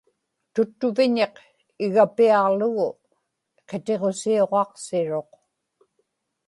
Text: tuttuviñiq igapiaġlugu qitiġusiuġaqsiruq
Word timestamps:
tuttuviñiq 0.53 1.35
igapiaġlugu 1.85 2.89
qitiġusiuġaqsiruq 3.69 5.31